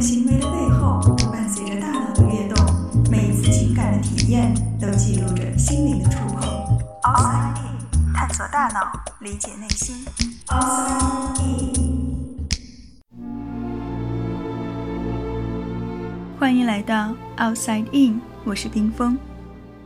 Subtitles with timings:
[0.00, 1.00] 行为的背后，
[1.32, 2.64] 伴随着大脑的跃动，
[3.10, 6.48] 每一次情感的体验都记录着心灵的触碰。
[7.02, 10.04] Outside In，探索大脑，理解内心。
[10.46, 12.38] Outside In，
[16.38, 19.18] 欢迎来到 Outside In，我是冰峰。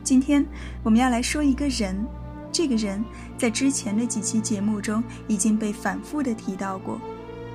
[0.04, 0.44] 今天
[0.82, 2.04] 我们要来说一个人，
[2.52, 3.02] 这个人
[3.38, 7.00] 在之前的几期节目中已经被反复的提到过，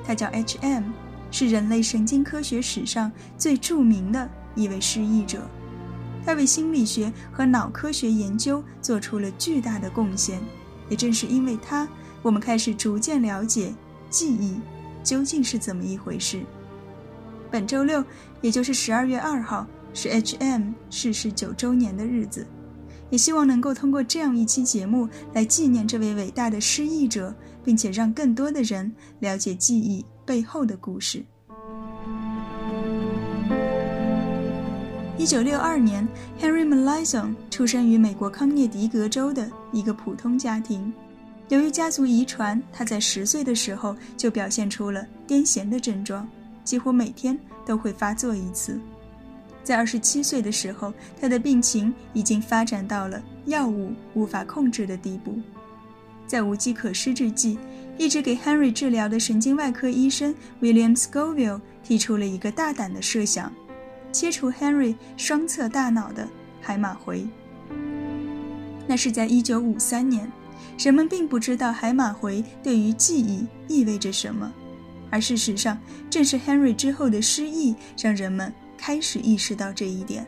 [0.03, 0.85] 他叫 H.M。
[1.31, 5.47] 是人类神经科学史上最著名的一位失忆者，
[6.25, 10.39] 他为心理学和脑科学研究做出了巨大的贡献。
[10.89, 11.87] 也正是因为他，
[12.21, 13.73] 我们开始逐渐了解
[14.09, 14.57] 记忆
[15.03, 16.41] 究竟是怎么一回事。
[17.51, 18.03] 本周六，
[18.41, 20.71] 也就是十二月二号，是 H.M.
[20.89, 22.47] 逝世九周年的日子，
[23.09, 28.89] 也希望能够通过这样一期节目来纪念这位伟大的失忆者，并且让更多的人
[29.19, 30.05] 了解记忆。
[30.27, 31.23] 背后的故事。
[35.17, 36.05] 一九六二年
[36.37, 40.93] ，Henry Molaison 出生于美国康涅狄格州的一个普通家庭。
[41.47, 46.27] 由于家族遗传，他在十岁的时候就表现出了癫痫的症状，
[46.65, 48.77] 几乎每天都会发作一次。
[49.63, 55.39] 在二十七岁的时候，他的病情已经发展到了药物无法控制的地步。
[56.27, 57.57] 在无计可施之际，
[57.97, 63.51] 一直给 Henry 治疗的神经外科医生 William Scoville 提出了一个大胆的设想：
[64.11, 66.27] 切除 Henry 双侧大脑的
[66.61, 67.27] 海马回。
[68.87, 70.31] 那是在1953年，
[70.77, 74.51] 人们并不知道海马回对于记忆意味着什么，
[75.09, 75.77] 而事实上，
[76.09, 80.25] 正是 Henry 之后的失忆让人们开始意识到这一点。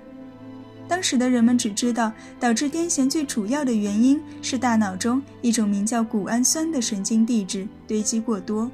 [0.89, 8.69] 当时的人们只知道，导致癫痫最主要的原因是大脑中一种名叫谷氨酸的神经递质堆积过多，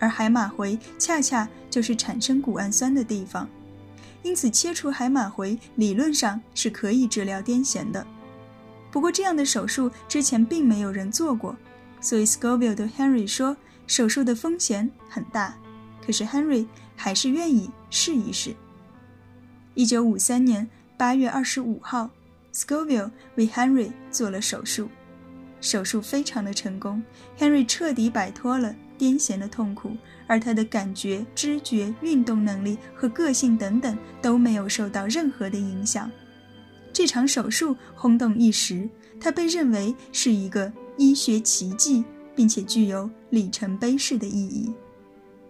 [0.00, 3.48] 而海马回恰恰就是产生谷氨酸的地方。
[4.24, 8.04] 因此，切除海马回理论上是可以治疗癫痫的。
[8.90, 11.56] 不过，这样的手术之前并没有人做过，
[12.00, 13.56] 所以 Scoville 对 Henry 说，
[13.86, 15.54] 手术的风险很大。
[16.04, 18.56] 可是 Henry 还是愿意试一试。
[19.74, 20.68] 一九五三年。
[21.00, 22.10] 八月二十五号
[22.52, 24.90] ，Scoville 为 Henry 做了手术，
[25.58, 27.02] 手术非常的成功
[27.38, 29.96] ，Henry 彻底摆脱了癫痫的痛苦，
[30.26, 36.10] 而他的感觉、知觉、运动能力和个性等等都没有受到任何的影响。
[36.92, 38.86] 这场手术轰动一时，
[39.18, 42.04] 它被认为是一个医学奇迹，
[42.36, 44.70] 并且具有里程碑式的意义。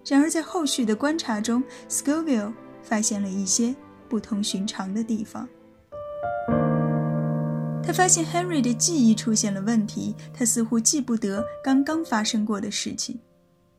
[0.06, 2.52] 然而，在后续的观察中，Scoville
[2.84, 3.74] 发现了一些。
[4.10, 5.48] 不同寻常的地方，
[7.80, 13.20] 他发现 Henry 的记忆出现了问题，他似乎记不得刚刚发生过的事情。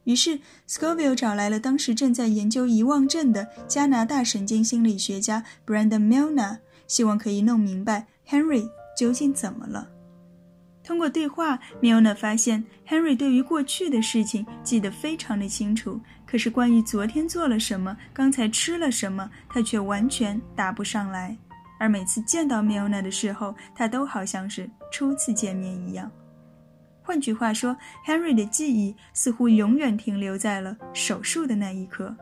[0.06, 9.90] 于是，Scoville 找来了当时正在研究遗忘症的加拿大神经心理学家 Brandon Milner，希望可以弄明白 Henry 究竟怎么了。
[10.84, 16.00] 通过对话，Milner 发现 Henry 对于过去的事情记得非常的清楚。
[16.25, 21.38] 可是关于昨天做了什么，刚才吃了什么，他却完全答不上来。
[21.80, 26.12] 而每次见到 m i l n a 的时候，他都好像是初次见面一样。
[27.02, 27.75] 换句话说
[28.08, 32.16] ，Henry 的记忆似乎永远停留在了手术的那一刻。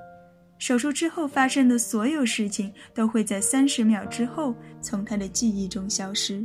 [0.58, 6.44] 手术之后发生的所有事情都会在三十秒之后从他的记忆中消失。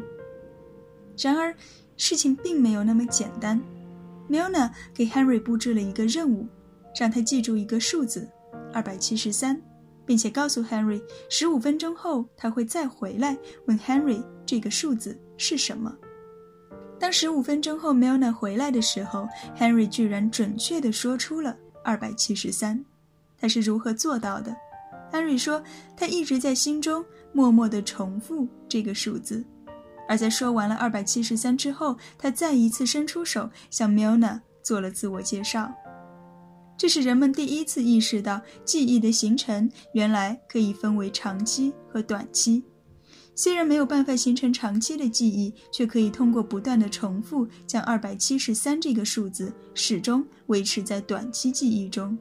[1.16, 1.54] 然而，
[1.96, 3.60] 事情并没有那么简单。
[4.28, 6.46] m i l n a 给 Henry 布置了一个任务。
[6.96, 8.30] 让他记住一个数字，
[8.72, 9.60] 二百七十三，
[10.06, 15.92] 并且告诉 Henry，十五分钟后他会再回来问 Henry 这个数字是什么。
[16.96, 19.26] 当十五分钟后 Milna 回来的时候
[19.58, 22.82] ，Henry 居然准确地说出了二百七十三。
[23.36, 24.54] 他是如何做到的
[25.10, 25.60] ？Henry 说，
[25.96, 29.44] 他一直在心中默默地重复这个数字，
[30.14, 35.74] 而在说完了二百七十三之后，他再一次伸出手向 Milna 做了自我介绍。
[36.78, 42.62] 这是人们第一次意识到，记忆的形成原来可以分为长期和短期。
[43.34, 52.16] 虽然没有办法形成长期的记忆，却可以通过不断的重复，将二百七十三这个数字始终维持在短期记忆中。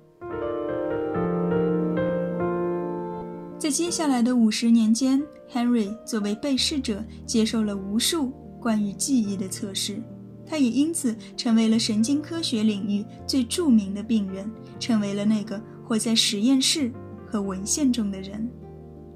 [3.64, 8.30] 在接下来的五十年间，Henry 作为被试者，接受了无数
[8.60, 10.04] 关于记忆的测试。
[10.46, 14.52] 他也因此成为了神经科学领域最著名的病人，
[14.82, 16.92] 成为了那个活在实验室
[17.26, 18.52] 和文献中的人。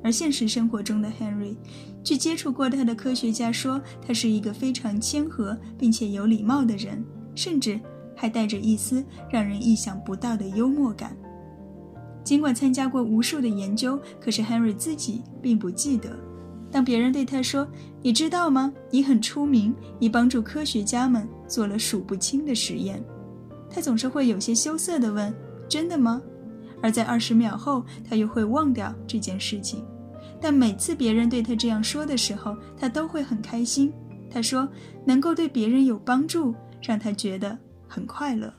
[0.02, 1.58] 而现实生活中的 Henry，
[2.02, 7.04] 据接触过他的科学家说，他是一个非常谦和并且有礼貌的人，
[7.36, 7.78] 甚至
[8.16, 11.18] 还带着一丝让人意想不到的幽默感。
[12.28, 16.10] 尽管参加过无数的研究，可是 Henry 自己并不记得。
[16.70, 17.66] 当别人对他说
[18.04, 18.74] ：“你知道吗？
[18.92, 23.02] 你很出名，你帮助科学家们做了数不清的实验。”
[23.72, 25.34] 他总是会有些羞涩地问
[25.70, 26.22] ：“真的吗？”
[26.84, 29.82] 而在二十秒后，他又会忘掉这件事情。
[30.42, 33.90] 但每次别人对他这样说的时候，他都会很开心。
[34.30, 34.68] 他说
[35.08, 37.58] ：“能够对别人有帮助，让他觉得
[37.88, 38.54] 很快乐。”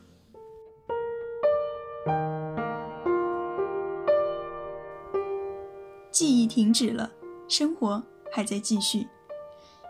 [6.18, 7.08] 记忆停止了，
[7.46, 9.06] 生活还在继续。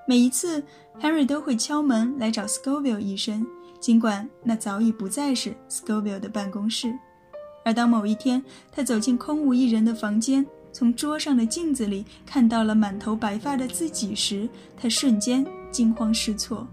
[0.06, 0.62] 每一次
[1.00, 3.46] ，Henry 都会敲门来找 Scoville 医生，
[3.80, 6.94] 尽管那早已不再是 Scoville 的办公室。
[7.64, 14.46] 而当某一天他走进空无一人的房间，从桌上的镜子里看到了满头白发的自己时，
[14.76, 16.68] 他瞬间惊慌失措，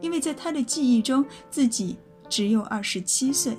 [0.00, 1.96] 因为在他的记忆中，自己
[2.28, 3.58] 只有二十七岁。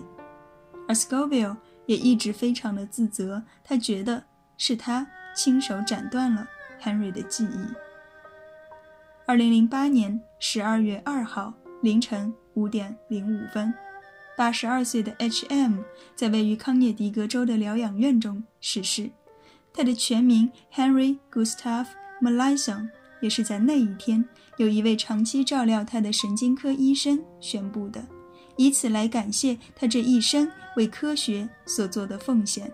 [0.87, 1.57] 而 Scoville
[1.87, 4.23] 也一直非常的自责，他觉得
[4.55, 5.05] 是他。
[5.35, 6.47] 亲手斩断了
[6.81, 7.65] Henry 的记忆。
[9.25, 13.73] 二零零八年十二月二号凌晨五点零五分，
[14.35, 15.79] 八十二岁的 H.M.
[16.15, 19.09] 在位于康涅狄格州的疗养院中逝世。
[19.73, 21.85] 他的全名 Henry Gustav
[22.21, 22.89] Melanson，
[23.21, 24.25] 也是在那一天
[24.57, 28.03] 有一位长期照料他的神经科医生宣布的，
[28.57, 32.69] 以此来感谢他这一生为科学所做的奉献。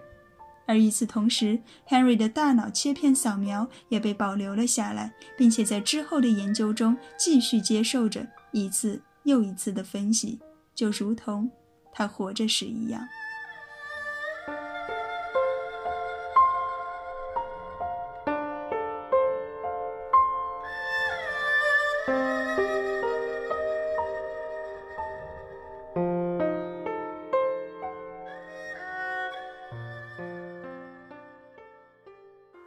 [0.67, 10.37] 而与此同时，Henry 的大脑切片扫描也被保留了下来，并且在之后的研究中继续接受着一次又一次的分析，
[10.75, 11.49] 就如同
[11.93, 13.01] 他活着时一样。